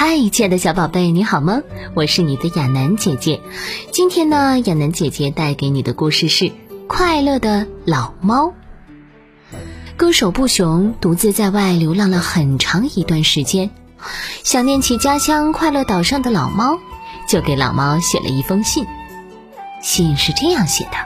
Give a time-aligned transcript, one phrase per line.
[0.00, 1.60] 嗨，亲爱的小宝贝，你好吗？
[1.94, 3.40] 我是你的亚楠姐姐。
[3.90, 6.44] 今天呢，亚楠姐姐带给你的故事是
[6.86, 8.44] 《快乐的老猫》。
[9.96, 13.70] 歌手布熊独自在外流浪了很长一段时间，
[14.44, 16.78] 想念起家乡快乐岛上的老猫，
[17.28, 18.86] 就给老猫写了一封信。
[19.82, 20.96] 信是这样写的：“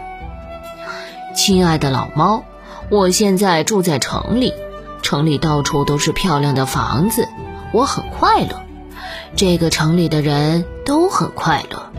[1.34, 2.44] 亲爱的老猫，
[2.90, 4.52] 我现在住在城里，
[5.00, 7.26] 城里到处都是漂亮的房子，
[7.72, 8.62] 我很快乐。”
[9.34, 11.90] 这个城里的人都很快乐，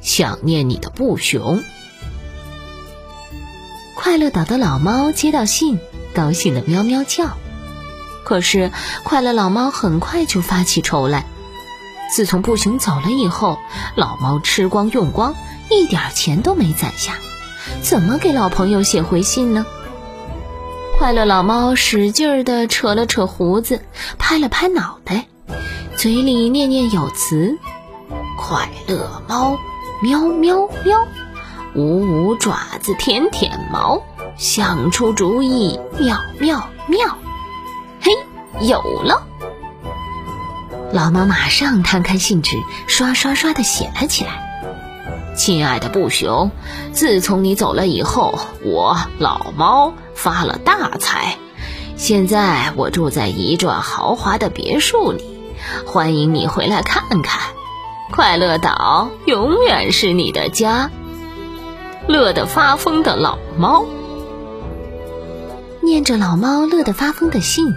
[0.00, 1.62] 想念你的布熊。
[3.94, 5.78] 快乐岛的老猫接到信，
[6.14, 7.36] 高兴的喵喵叫。
[8.24, 8.70] 可是
[9.04, 11.26] 快乐老猫很快就发起愁来。
[12.10, 13.58] 自从布熊走了以后，
[13.96, 15.34] 老猫吃光用光，
[15.70, 17.16] 一点钱都没攒下，
[17.82, 19.66] 怎么给老朋友写回信呢？
[20.98, 23.82] 快乐老猫使劲儿的扯了扯胡子，
[24.18, 25.26] 拍了拍脑袋。
[25.98, 27.58] 嘴里念念有词
[28.38, 29.58] ：“快乐猫，
[30.00, 31.04] 喵喵喵，
[31.74, 34.00] 捂捂爪子舔舔毛，
[34.36, 37.18] 想出主意妙妙妙。”
[38.00, 38.12] 嘿，
[38.60, 39.26] 有了！
[40.92, 44.62] 老猫马上摊开信纸，刷刷刷的写了起来
[45.34, 46.52] ：“亲爱的布熊，
[46.92, 51.38] 自从你走了以后，我老猫发了大财。
[51.96, 55.34] 现在我住在一幢豪华的别墅里。”
[55.86, 57.54] 欢迎你回来看看，
[58.10, 60.90] 快乐岛永远是你的家。
[62.06, 63.84] 乐得发疯的老猫，
[65.80, 67.74] 念着老猫乐得发疯的信，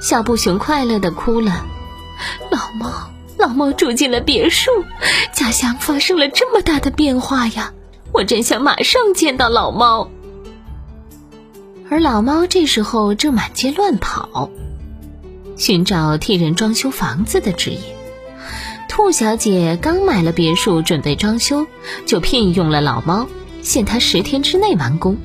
[0.00, 1.64] 小布熊快乐的哭了。
[2.50, 4.70] 老猫，老猫住进了别墅，
[5.32, 7.72] 家乡发生了这么大的变化呀！
[8.12, 10.10] 我真想马上见到老猫。
[11.90, 14.50] 而老猫这时候正满街乱跑。
[15.58, 17.78] 寻找替人装修房子的职业。
[18.88, 21.66] 兔小姐刚买了别墅，准备装修，
[22.06, 23.28] 就聘用了老猫，
[23.62, 25.18] 限她十天之内完工。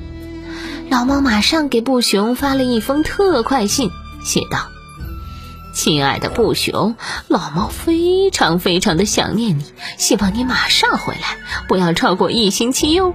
[0.90, 3.90] 老猫马上给布熊发了一封特快信，
[4.22, 4.68] 写道
[5.74, 6.94] ：“亲爱的布熊，
[7.26, 9.64] 老猫非常非常的想念你，
[9.96, 13.14] 希望你马上回来，不要超过一星期哟。”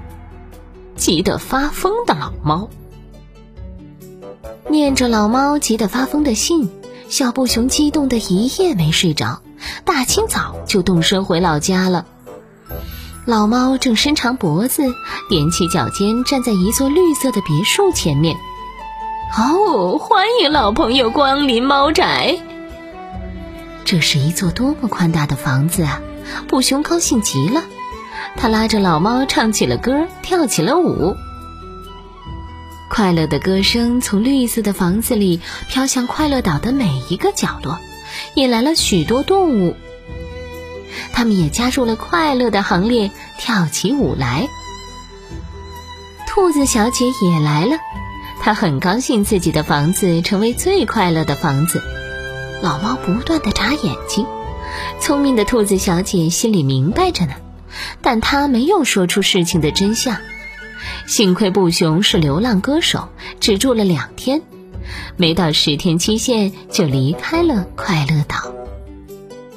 [0.98, 2.70] 急得发疯的老猫，
[4.68, 6.70] 念着老猫急得发疯的信。
[7.10, 9.42] 小布熊激动的一夜没睡着，
[9.84, 12.06] 大清早就动身回老家了。
[13.26, 14.84] 老猫正伸长脖子，
[15.30, 18.38] 踮起脚尖，站在一座绿色的别墅前面。
[19.36, 22.38] 哦，欢迎老朋友光临猫宅。
[23.86, 26.02] 这是一座多么宽大的房子啊！
[26.48, 27.64] 布熊高兴极了，
[28.38, 31.16] 他拉着老猫唱起了歌，跳起了舞。
[33.00, 35.40] 快乐的歌声从绿色的房子里
[35.70, 37.80] 飘向快乐岛的每一个角落，
[38.34, 39.78] 引来了许多动物。
[41.14, 44.50] 它们也加入了快乐的行列，跳起舞来。
[46.28, 47.78] 兔子小姐也来了，
[48.42, 51.82] 她很高兴自己的房子成为最快乐的房子。
[52.62, 54.26] 老猫不断的眨眼睛，
[55.00, 57.36] 聪明的兔子小姐心里明白着呢，
[58.02, 60.18] 但她没有说出事情的真相。
[61.08, 63.10] 幸亏布熊是流浪歌手，
[63.40, 64.42] 只住了两天，
[65.18, 68.54] 没到十天期限就离开了快乐岛。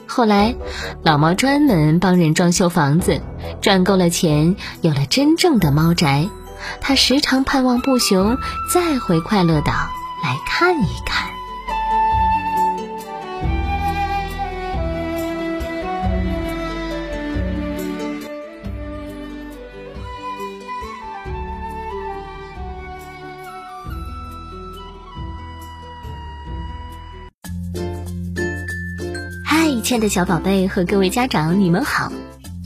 [0.06, 0.55] 后来，
[1.03, 3.22] 老猫专门帮人装修房子，
[3.62, 6.28] 赚够了钱，有了真正的猫宅。
[6.80, 8.39] 他时常盼望布熊
[8.72, 9.72] 再回快乐岛
[10.22, 11.32] 来看一看。
[29.83, 32.13] 亲爱的小宝贝和各位家长，你们好，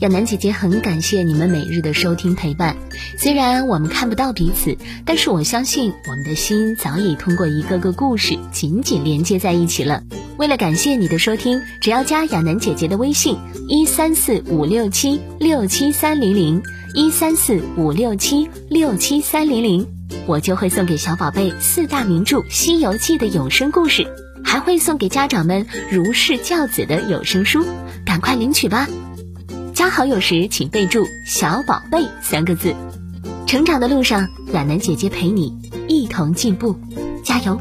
[0.01, 2.77] 亚楠姐姐很感谢你们每日的收听陪伴。
[3.17, 10.03] 虽然我们看不到彼此，但是我相信我们的心早已通过一个个故事紧紧连接在一起了。
[10.37, 13.35] 为了感谢你的收听，只要加亚楠姐姐的微信
[13.67, 16.61] 一三四五六七六七三零零
[16.93, 19.87] 一三四五六七六七三零零，
[20.27, 24.07] 我就会送给小宝贝四大名著《西游记》的有声故事，
[24.47, 27.65] 还会送给家长们如是教子的有声书，
[28.05, 28.87] 赶快领取吧！
[29.73, 32.73] 加好友时，请备注“小宝贝”三个字。
[33.45, 35.53] 成长的路上，亚楠姐姐陪你
[35.89, 36.79] 一同进步，
[37.25, 37.59] 加油！